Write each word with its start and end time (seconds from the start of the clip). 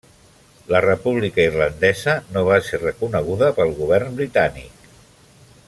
La 0.75 0.79
República 0.85 1.43
Irlandesa 1.49 2.15
no 2.37 2.43
va 2.47 2.57
ser 2.69 2.81
reconeguda 2.85 3.53
pel 3.59 3.75
Govern 3.83 4.19
Britànic. 4.23 4.89